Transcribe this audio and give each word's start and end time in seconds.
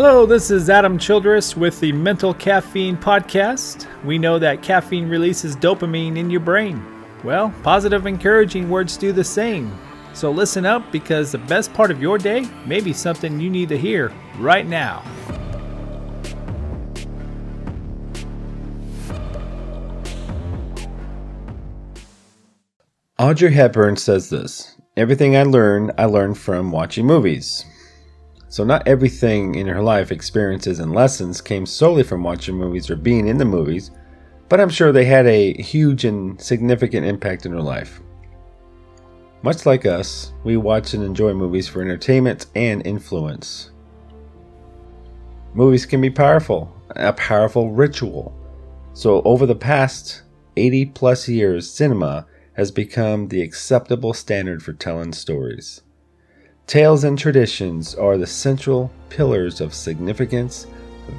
Hello, 0.00 0.24
this 0.24 0.52
is 0.52 0.70
Adam 0.70 0.96
Childress 0.96 1.56
with 1.56 1.80
the 1.80 1.90
Mental 1.90 2.32
Caffeine 2.32 2.96
Podcast. 2.96 3.88
We 4.04 4.16
know 4.16 4.38
that 4.38 4.62
caffeine 4.62 5.08
releases 5.08 5.56
dopamine 5.56 6.16
in 6.16 6.30
your 6.30 6.38
brain. 6.38 6.80
Well, 7.24 7.52
positive, 7.64 8.06
encouraging 8.06 8.70
words 8.70 8.96
do 8.96 9.10
the 9.10 9.24
same. 9.24 9.76
So 10.14 10.30
listen 10.30 10.64
up 10.64 10.92
because 10.92 11.32
the 11.32 11.38
best 11.38 11.74
part 11.74 11.90
of 11.90 12.00
your 12.00 12.16
day 12.16 12.48
may 12.64 12.80
be 12.80 12.92
something 12.92 13.40
you 13.40 13.50
need 13.50 13.68
to 13.70 13.76
hear 13.76 14.12
right 14.38 14.64
now. 14.64 15.02
Audrey 23.18 23.52
Hepburn 23.52 23.96
says 23.96 24.30
this 24.30 24.76
Everything 24.96 25.36
I 25.36 25.42
learn, 25.42 25.90
I 25.98 26.04
learn 26.04 26.34
from 26.34 26.70
watching 26.70 27.04
movies. 27.04 27.64
So, 28.50 28.64
not 28.64 28.88
everything 28.88 29.56
in 29.56 29.66
her 29.66 29.82
life, 29.82 30.10
experiences, 30.10 30.78
and 30.78 30.94
lessons 30.94 31.40
came 31.42 31.66
solely 31.66 32.02
from 32.02 32.22
watching 32.22 32.56
movies 32.56 32.88
or 32.88 32.96
being 32.96 33.28
in 33.28 33.36
the 33.36 33.44
movies, 33.44 33.90
but 34.48 34.58
I'm 34.58 34.70
sure 34.70 34.90
they 34.90 35.04
had 35.04 35.26
a 35.26 35.52
huge 35.60 36.06
and 36.06 36.40
significant 36.40 37.06
impact 37.06 37.44
in 37.44 37.52
her 37.52 37.60
life. 37.60 38.00
Much 39.42 39.66
like 39.66 39.84
us, 39.84 40.32
we 40.44 40.56
watch 40.56 40.94
and 40.94 41.04
enjoy 41.04 41.34
movies 41.34 41.68
for 41.68 41.82
entertainment 41.82 42.46
and 42.54 42.84
influence. 42.86 43.70
Movies 45.54 45.84
can 45.84 46.00
be 46.00 46.10
powerful, 46.10 46.74
a 46.96 47.12
powerful 47.12 47.70
ritual. 47.70 48.34
So, 48.94 49.22
over 49.22 49.44
the 49.44 49.54
past 49.54 50.22
80 50.56 50.86
plus 50.86 51.28
years, 51.28 51.70
cinema 51.70 52.26
has 52.54 52.70
become 52.70 53.28
the 53.28 53.42
acceptable 53.42 54.14
standard 54.14 54.62
for 54.62 54.72
telling 54.72 55.12
stories. 55.12 55.82
Tales 56.68 57.04
and 57.04 57.18
traditions 57.18 57.94
are 57.94 58.18
the 58.18 58.26
central 58.26 58.90
pillars 59.08 59.62
of 59.62 59.72
significance, 59.72 60.66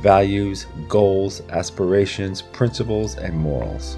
values, 0.04 0.68
goals, 0.88 1.42
aspirations, 1.50 2.40
principles, 2.40 3.18
and 3.18 3.36
morals. 3.36 3.98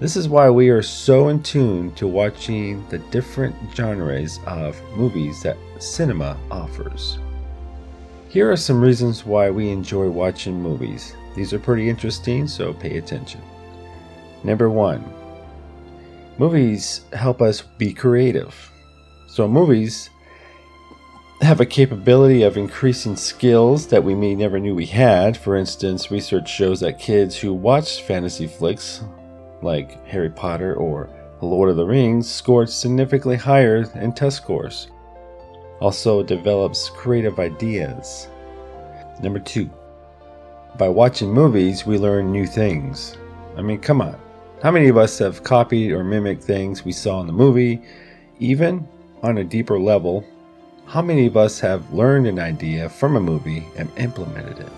This 0.00 0.16
is 0.16 0.28
why 0.28 0.50
we 0.50 0.68
are 0.68 0.82
so 0.82 1.28
in 1.28 1.42
tune 1.42 1.94
to 1.94 2.06
watching 2.06 2.86
the 2.90 2.98
different 2.98 3.56
genres 3.74 4.38
of 4.46 4.78
movies 4.94 5.42
that 5.44 5.56
cinema 5.78 6.36
offers. 6.50 7.20
Here 8.28 8.52
are 8.52 8.56
some 8.56 8.82
reasons 8.82 9.24
why 9.24 9.48
we 9.48 9.70
enjoy 9.70 10.10
watching 10.10 10.60
movies. 10.60 11.16
These 11.34 11.54
are 11.54 11.58
pretty 11.58 11.88
interesting, 11.88 12.46
so 12.46 12.74
pay 12.74 12.98
attention. 12.98 13.40
Number 14.44 14.68
one, 14.68 15.02
movies 16.36 17.00
help 17.14 17.40
us 17.40 17.62
be 17.62 17.94
creative. 17.94 18.54
So, 19.26 19.48
movies 19.48 20.10
have 21.42 21.60
a 21.60 21.66
capability 21.66 22.42
of 22.42 22.56
increasing 22.56 23.14
skills 23.14 23.86
that 23.88 24.02
we 24.02 24.14
may 24.14 24.34
never 24.34 24.58
knew 24.58 24.74
we 24.74 24.86
had. 24.86 25.36
For 25.36 25.56
instance, 25.56 26.10
research 26.10 26.48
shows 26.48 26.80
that 26.80 26.98
kids 26.98 27.36
who 27.36 27.52
watch 27.52 28.02
fantasy 28.02 28.46
flicks 28.46 29.02
like 29.62 30.04
Harry 30.06 30.30
Potter 30.30 30.74
or 30.74 31.10
The 31.40 31.46
Lord 31.46 31.68
of 31.68 31.76
the 31.76 31.84
Rings 31.84 32.30
scored 32.30 32.70
significantly 32.70 33.36
higher 33.36 33.84
in 33.96 34.12
test 34.12 34.38
scores. 34.38 34.88
Also 35.80 36.22
develops 36.22 36.88
creative 36.88 37.38
ideas. 37.38 38.28
Number 39.22 39.38
2. 39.38 39.68
By 40.78 40.88
watching 40.88 41.32
movies, 41.32 41.84
we 41.84 41.98
learn 41.98 42.32
new 42.32 42.46
things. 42.46 43.16
I 43.56 43.62
mean, 43.62 43.78
come 43.78 44.00
on. 44.00 44.18
How 44.62 44.70
many 44.70 44.88
of 44.88 44.96
us 44.96 45.18
have 45.18 45.42
copied 45.42 45.92
or 45.92 46.02
mimicked 46.02 46.42
things 46.42 46.84
we 46.84 46.92
saw 46.92 47.20
in 47.20 47.26
the 47.26 47.32
movie? 47.32 47.82
Even 48.38 48.88
on 49.22 49.38
a 49.38 49.44
deeper 49.44 49.78
level, 49.78 50.26
how 50.86 51.02
many 51.02 51.26
of 51.26 51.36
us 51.36 51.58
have 51.58 51.92
learned 51.92 52.28
an 52.28 52.38
idea 52.38 52.88
from 52.88 53.16
a 53.16 53.20
movie 53.20 53.66
and 53.76 53.90
implemented 53.96 54.60
it? 54.60 54.72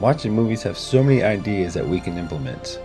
Watching 0.00 0.32
movies 0.32 0.64
have 0.64 0.76
so 0.76 1.00
many 1.00 1.22
ideas 1.22 1.74
that 1.74 1.86
we 1.86 2.00
can 2.00 2.18
implement. 2.18 2.80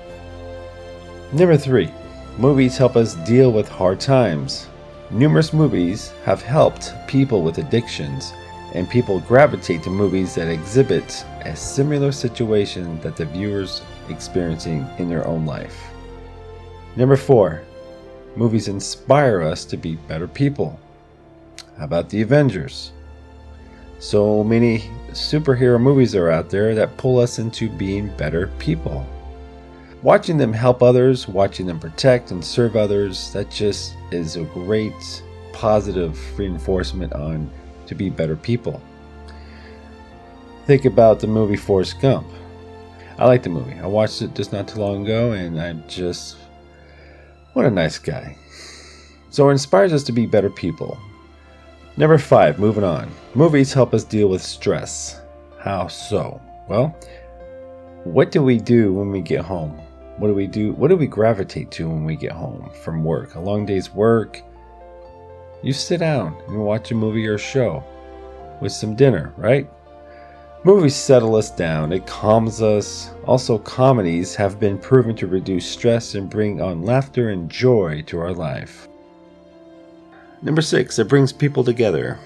Number 1.33 1.57
three, 1.57 1.91
movies 2.37 2.77
help 2.77 2.95
us 2.95 3.15
deal 3.15 3.51
with 3.51 3.67
hard 3.67 3.99
times. 3.99 4.67
Numerous 5.09 5.51
movies 5.51 6.13
have 6.25 6.43
helped 6.43 6.93
people 7.07 7.41
with 7.41 7.57
addictions, 7.57 8.33
and 8.75 8.87
people 8.87 9.19
gravitate 9.21 9.81
to 9.83 9.89
movies 9.89 10.35
that 10.35 10.47
exhibit 10.47 11.25
a 11.41 11.55
similar 11.55 12.11
situation 12.11 12.99
that 13.01 13.15
the 13.15 13.25
viewers 13.25 13.81
experiencing 14.09 14.87
in 14.99 15.09
their 15.09 15.25
own 15.25 15.47
life. 15.47 15.75
Number 16.95 17.17
four, 17.17 17.63
movies 18.35 18.67
inspire 18.67 19.41
us 19.41 19.65
to 19.65 19.75
be 19.75 19.95
better 19.95 20.27
people. 20.27 20.79
How 21.77 21.85
about 21.85 22.09
the 22.09 22.21
Avengers? 22.21 22.91
So 23.99 24.43
many 24.43 24.89
superhero 25.11 25.79
movies 25.79 26.15
are 26.15 26.29
out 26.29 26.49
there 26.49 26.73
that 26.75 26.97
pull 26.97 27.19
us 27.19 27.39
into 27.39 27.69
being 27.69 28.15
better 28.17 28.47
people. 28.59 29.07
Watching 30.03 30.37
them 30.37 30.53
help 30.53 30.83
others, 30.83 31.27
watching 31.27 31.65
them 31.65 31.79
protect 31.79 32.31
and 32.31 32.43
serve 32.43 32.75
others, 32.75 33.31
that 33.33 33.49
just 33.49 33.95
is 34.11 34.35
a 34.35 34.43
great 34.43 35.23
positive 35.53 36.19
reinforcement 36.37 37.13
on 37.13 37.49
to 37.87 37.95
be 37.95 38.09
better 38.09 38.35
people. 38.35 38.81
Think 40.65 40.85
about 40.85 41.19
the 41.19 41.27
movie 41.27 41.55
Forrest 41.55 41.99
Gump. 42.01 42.27
I 43.17 43.25
like 43.25 43.41
the 43.41 43.49
movie. 43.49 43.79
I 43.79 43.87
watched 43.87 44.21
it 44.21 44.35
just 44.35 44.51
not 44.51 44.67
too 44.67 44.79
long 44.79 45.03
ago 45.03 45.31
and 45.31 45.59
I 45.59 45.73
just 45.87 46.37
what 47.53 47.65
a 47.65 47.71
nice 47.71 47.97
guy. 47.97 48.37
So 49.31 49.49
it 49.49 49.53
inspires 49.53 49.93
us 49.93 50.03
to 50.03 50.11
be 50.11 50.27
better 50.27 50.49
people. 50.49 50.99
Number 51.97 52.19
five, 52.19 52.59
moving 52.59 52.83
on. 52.83 53.11
Movies 53.33 53.73
help 53.73 53.91
us 53.95 54.03
deal 54.03 54.27
with 54.27 54.43
stress. 54.43 55.19
How 55.57 55.87
so? 55.87 56.39
Well, 56.67 56.95
what 58.03 58.29
do 58.29 58.43
we 58.43 58.59
do 58.59 58.93
when 58.93 59.09
we 59.09 59.19
get 59.19 59.43
home? 59.43 59.81
What 60.17 60.27
do 60.27 60.35
we 60.35 60.45
do? 60.45 60.73
What 60.73 60.89
do 60.89 60.95
we 60.95 61.07
gravitate 61.07 61.71
to 61.71 61.89
when 61.89 62.05
we 62.05 62.15
get 62.15 62.33
home 62.33 62.69
from 62.83 63.03
work? 63.03 63.33
A 63.33 63.39
long 63.39 63.65
day's 63.65 63.91
work. 63.91 64.39
You 65.63 65.73
sit 65.73 65.99
down 65.99 66.39
and 66.47 66.63
watch 66.63 66.91
a 66.91 66.95
movie 66.95 67.25
or 67.25 67.39
show 67.39 67.83
with 68.61 68.71
some 68.71 68.95
dinner, 68.95 69.33
right? 69.35 69.67
Movies 70.63 70.95
settle 70.95 71.35
us 71.35 71.49
down, 71.49 71.91
it 71.91 72.05
calms 72.05 72.61
us. 72.61 73.09
Also, 73.25 73.57
comedies 73.57 74.35
have 74.35 74.59
been 74.59 74.77
proven 74.77 75.15
to 75.15 75.25
reduce 75.25 75.65
stress 75.65 76.13
and 76.13 76.29
bring 76.29 76.61
on 76.61 76.83
laughter 76.83 77.29
and 77.29 77.49
joy 77.49 78.03
to 78.03 78.19
our 78.19 78.33
life. 78.33 78.87
Number 80.43 80.61
six, 80.61 80.99
it 80.99 81.07
brings 81.07 81.33
people 81.33 81.63
together. 81.63 82.19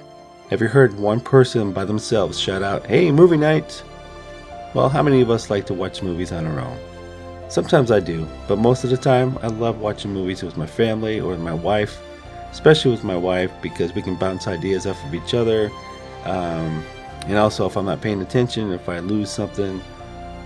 Have 0.49 0.59
you 0.59 0.67
heard 0.67 0.99
one 0.99 1.21
person 1.21 1.71
by 1.71 1.85
themselves 1.85 2.37
shout 2.37 2.61
out, 2.61 2.85
Hey, 2.85 3.09
movie 3.09 3.37
night? 3.37 3.81
Well, 4.73 4.89
how 4.89 5.01
many 5.01 5.21
of 5.21 5.29
us 5.29 5.49
like 5.49 5.65
to 5.67 5.73
watch 5.73 6.03
movies 6.03 6.33
on 6.33 6.45
our 6.45 6.59
own? 6.59 6.77
Sometimes 7.49 7.89
I 7.89 8.01
do, 8.01 8.27
but 8.49 8.57
most 8.57 8.83
of 8.83 8.89
the 8.89 8.97
time 8.97 9.37
I 9.41 9.47
love 9.47 9.79
watching 9.79 10.11
movies 10.13 10.43
with 10.43 10.57
my 10.57 10.65
family 10.65 11.21
or 11.21 11.29
with 11.29 11.39
my 11.39 11.53
wife, 11.53 12.01
especially 12.51 12.91
with 12.91 13.05
my 13.05 13.15
wife 13.15 13.51
because 13.61 13.95
we 13.95 14.01
can 14.01 14.15
bounce 14.15 14.45
ideas 14.45 14.85
off 14.85 15.01
of 15.05 15.15
each 15.15 15.33
other. 15.33 15.71
Um, 16.25 16.83
and 17.27 17.37
also, 17.37 17.65
if 17.65 17.77
I'm 17.77 17.85
not 17.85 18.01
paying 18.01 18.21
attention, 18.21 18.73
if 18.73 18.89
I 18.89 18.99
lose 18.99 19.29
something, 19.29 19.81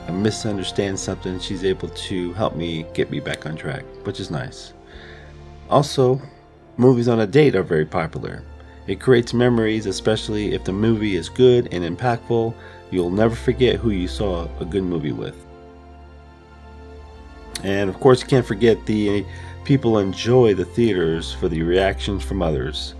I 0.07 0.11
misunderstand 0.11 0.99
something, 0.99 1.39
she's 1.39 1.63
able 1.63 1.89
to 1.89 2.33
help 2.33 2.55
me 2.55 2.85
get 2.93 3.09
me 3.09 3.19
back 3.19 3.47
on 3.47 3.55
track, 3.55 3.85
which 4.03 4.19
is 4.19 4.29
nice. 4.29 4.73
Also, 5.67 6.21
Movies 6.77 7.07
on 7.07 7.21
a 7.21 7.27
date 7.27 7.55
are 7.55 7.63
very 7.63 7.85
popular. 7.85 8.43
It 8.87 8.99
creates 8.99 9.33
memories, 9.33 9.85
especially 9.85 10.53
if 10.53 10.63
the 10.63 10.73
movie 10.73 11.15
is 11.15 11.29
good 11.29 11.69
and 11.71 11.83
impactful. 11.83 12.53
You'll 12.91 13.09
never 13.09 13.33
forget 13.35 13.77
who 13.77 13.91
you 13.91 14.07
saw 14.07 14.47
a 14.59 14.65
good 14.65 14.83
movie 14.83 15.13
with. 15.13 15.35
And 17.63 17.89
of 17.89 17.99
course, 17.99 18.21
you 18.21 18.27
can't 18.27 18.45
forget 18.45 18.85
the 18.85 19.25
people 19.63 19.97
enjoy 19.97 20.53
the 20.53 20.65
theaters 20.65 21.33
for 21.33 21.47
the 21.47 21.63
reactions 21.63 22.23
from 22.23 22.41
others. 22.41 22.93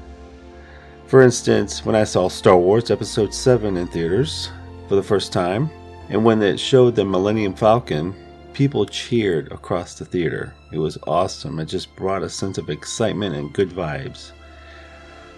For 1.07 1.21
instance, 1.21 1.85
when 1.85 1.95
I 1.95 2.03
saw 2.03 2.29
Star 2.29 2.57
Wars 2.57 2.89
Episode 2.89 3.33
7 3.33 3.77
in 3.77 3.87
theaters 3.87 4.49
for 4.87 4.95
the 4.95 5.03
first 5.03 5.31
time, 5.31 5.69
and 6.09 6.23
when 6.23 6.41
it 6.41 6.59
showed 6.59 6.95
the 6.95 7.05
Millennium 7.05 7.53
Falcon, 7.53 8.15
People 8.55 8.85
cheered 8.85 9.51
across 9.51 9.95
the 9.95 10.05
theater. 10.05 10.55
It 10.71 10.77
was 10.77 10.97
awesome. 11.07 11.59
It 11.59 11.65
just 11.65 11.93
brought 11.97 12.23
a 12.23 12.29
sense 12.29 12.57
of 12.57 12.69
excitement 12.69 13.35
and 13.35 13.51
good 13.51 13.69
vibes. 13.69 14.31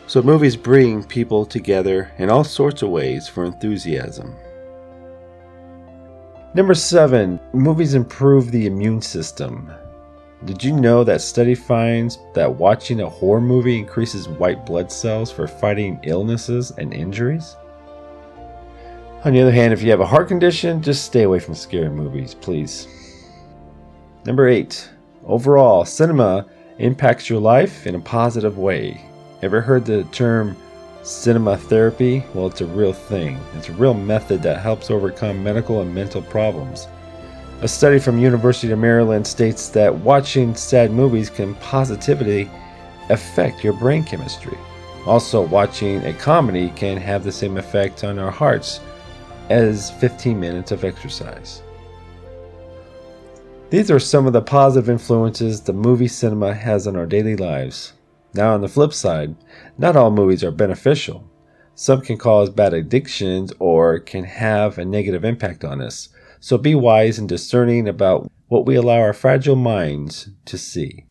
So, 0.05 0.21
movies 0.21 0.55
bring 0.55 1.03
people 1.03 1.43
together 1.43 2.11
in 2.19 2.29
all 2.29 2.43
sorts 2.43 2.83
of 2.83 2.89
ways 2.89 3.27
for 3.27 3.43
enthusiasm. 3.43 4.35
Number 6.53 6.75
seven, 6.75 7.39
movies 7.53 7.95
improve 7.95 8.51
the 8.51 8.67
immune 8.67 9.01
system. 9.01 9.71
Did 10.45 10.63
you 10.63 10.73
know 10.73 11.03
that 11.03 11.21
study 11.21 11.55
finds 11.55 12.19
that 12.35 12.53
watching 12.53 13.01
a 13.01 13.09
horror 13.09 13.41
movie 13.41 13.79
increases 13.79 14.29
white 14.29 14.63
blood 14.63 14.91
cells 14.91 15.31
for 15.31 15.47
fighting 15.47 15.99
illnesses 16.03 16.69
and 16.77 16.93
injuries? 16.93 17.55
On 19.25 19.33
the 19.33 19.41
other 19.41 19.51
hand, 19.51 19.73
if 19.73 19.81
you 19.81 19.89
have 19.89 20.01
a 20.01 20.05
heart 20.05 20.27
condition, 20.27 20.83
just 20.83 21.03
stay 21.03 21.23
away 21.23 21.39
from 21.39 21.55
scary 21.55 21.89
movies, 21.89 22.35
please. 22.35 22.87
Number 24.25 24.47
eight, 24.47 24.89
overall, 25.25 25.85
cinema 25.85 26.45
impacts 26.79 27.29
your 27.29 27.39
life 27.39 27.87
in 27.87 27.95
a 27.95 27.99
positive 27.99 28.57
way. 28.57 29.01
Ever 29.41 29.61
heard 29.61 29.85
the 29.85 30.03
term 30.05 30.55
Cinema 31.07 31.55
therapy, 31.55 32.21
well, 32.33 32.47
it's 32.47 32.59
a 32.59 32.65
real 32.65 32.91
thing. 32.91 33.39
It's 33.55 33.69
a 33.69 33.73
real 33.73 33.93
method 33.93 34.43
that 34.43 34.59
helps 34.59 34.91
overcome 34.91 35.41
medical 35.41 35.79
and 35.79 35.95
mental 35.95 36.21
problems. 36.21 36.89
A 37.61 37.67
study 37.67 37.97
from 37.97 38.19
University 38.19 38.73
of 38.73 38.79
Maryland 38.79 39.25
states 39.25 39.69
that 39.69 39.95
watching 39.95 40.53
sad 40.53 40.91
movies 40.91 41.29
can 41.29 41.55
positively 41.55 42.51
affect 43.09 43.63
your 43.63 43.71
brain 43.71 44.03
chemistry. 44.03 44.57
Also, 45.05 45.41
watching 45.41 46.03
a 46.03 46.11
comedy 46.11 46.71
can 46.71 46.97
have 46.97 47.23
the 47.23 47.31
same 47.31 47.55
effect 47.55 48.03
on 48.03 48.19
our 48.19 48.29
hearts 48.29 48.81
as 49.49 49.91
15 49.91 50.37
minutes 50.37 50.73
of 50.73 50.83
exercise. 50.83 51.63
These 53.69 53.91
are 53.91 53.99
some 53.99 54.25
of 54.25 54.31
the 54.31 54.41
positive 54.41 54.89
influences 54.89 55.59
the 55.59 55.73
movie 55.73 56.07
cinema 56.07 56.53
has 56.53 56.87
on 56.87 56.95
our 56.95 57.05
daily 57.05 57.35
lives. 57.35 57.91
Now, 58.33 58.53
on 58.53 58.61
the 58.61 58.69
flip 58.69 58.93
side, 58.93 59.35
not 59.77 59.97
all 59.97 60.09
movies 60.09 60.41
are 60.41 60.51
beneficial. 60.51 61.29
Some 61.75 61.99
can 61.99 62.17
cause 62.17 62.49
bad 62.49 62.73
addictions 62.73 63.51
or 63.59 63.99
can 63.99 64.23
have 64.23 64.77
a 64.77 64.85
negative 64.85 65.25
impact 65.25 65.65
on 65.65 65.81
us. 65.81 66.07
So 66.39 66.57
be 66.57 66.75
wise 66.75 67.19
and 67.19 67.27
discerning 67.27 67.89
about 67.89 68.31
what 68.47 68.65
we 68.65 68.75
allow 68.75 68.99
our 69.01 69.11
fragile 69.11 69.57
minds 69.57 70.29
to 70.45 70.57
see. 70.57 71.03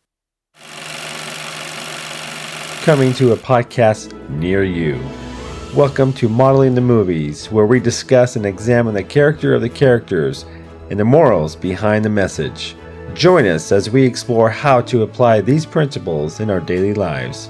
Coming 2.81 3.13
to 3.13 3.33
a 3.33 3.37
podcast 3.37 4.29
near 4.31 4.63
you. 4.63 4.99
Welcome 5.75 6.11
to 6.13 6.27
Modeling 6.27 6.73
the 6.73 6.81
Movies, 6.81 7.51
where 7.51 7.67
we 7.67 7.79
discuss 7.79 8.35
and 8.35 8.47
examine 8.47 8.95
the 8.95 9.03
character 9.03 9.53
of 9.53 9.61
the 9.61 9.69
characters 9.69 10.45
and 10.89 10.99
the 10.99 11.05
morals 11.05 11.55
behind 11.55 12.03
the 12.03 12.09
message. 12.09 12.75
Join 13.13 13.45
us 13.45 13.71
as 13.71 13.89
we 13.89 14.03
explore 14.03 14.49
how 14.49 14.81
to 14.81 15.03
apply 15.03 15.41
these 15.41 15.65
principles 15.65 16.39
in 16.39 16.49
our 16.49 16.59
daily 16.59 16.93
lives. 16.93 17.49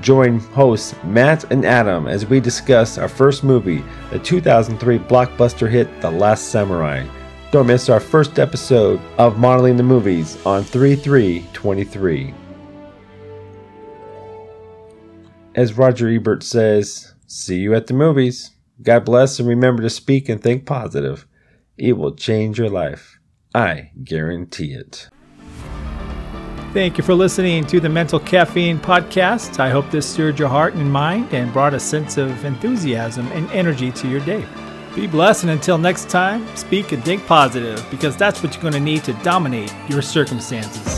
Join 0.00 0.38
hosts 0.38 0.94
Matt 1.04 1.50
and 1.50 1.64
Adam 1.64 2.06
as 2.06 2.26
we 2.26 2.38
discuss 2.40 2.98
our 2.98 3.08
first 3.08 3.42
movie, 3.42 3.82
the 4.10 4.18
2003 4.18 4.98
blockbuster 4.98 5.68
hit 5.68 6.00
The 6.00 6.10
Last 6.10 6.50
Samurai. 6.50 7.04
Don't 7.50 7.66
miss 7.66 7.88
our 7.88 7.98
first 7.98 8.38
episode 8.38 9.00
of 9.16 9.38
Modeling 9.38 9.76
the 9.76 9.82
Movies 9.82 10.38
on 10.46 10.62
3 10.62 10.94
3 10.94 11.46
23. 11.52 12.34
As 15.54 15.76
Roger 15.76 16.08
Ebert 16.08 16.44
says, 16.44 17.14
see 17.26 17.58
you 17.58 17.74
at 17.74 17.88
the 17.88 17.94
movies. 17.94 18.52
God 18.82 19.04
bless 19.04 19.40
and 19.40 19.48
remember 19.48 19.82
to 19.82 19.90
speak 19.90 20.28
and 20.28 20.40
think 20.40 20.66
positive. 20.66 21.26
It 21.78 21.96
will 21.96 22.14
change 22.14 22.58
your 22.58 22.70
life. 22.70 23.18
I 23.54 23.92
guarantee 24.04 24.72
it. 24.72 25.08
Thank 26.74 26.98
you 26.98 27.04
for 27.04 27.14
listening 27.14 27.64
to 27.68 27.80
the 27.80 27.88
Mental 27.88 28.20
Caffeine 28.20 28.78
Podcast. 28.78 29.58
I 29.58 29.70
hope 29.70 29.90
this 29.90 30.06
stirred 30.06 30.38
your 30.38 30.48
heart 30.48 30.74
and 30.74 30.92
mind 30.92 31.32
and 31.32 31.52
brought 31.52 31.72
a 31.72 31.80
sense 31.80 32.18
of 32.18 32.44
enthusiasm 32.44 33.26
and 33.28 33.50
energy 33.52 33.90
to 33.92 34.08
your 34.08 34.20
day. 34.20 34.44
Be 34.94 35.06
blessed, 35.06 35.44
and 35.44 35.52
until 35.52 35.78
next 35.78 36.10
time, 36.10 36.46
speak 36.56 36.92
and 36.92 37.02
think 37.04 37.24
positive 37.26 37.84
because 37.90 38.16
that's 38.16 38.42
what 38.42 38.52
you're 38.52 38.62
going 38.62 38.74
to 38.74 38.80
need 38.80 39.04
to 39.04 39.12
dominate 39.22 39.72
your 39.88 40.02
circumstances. 40.02 40.97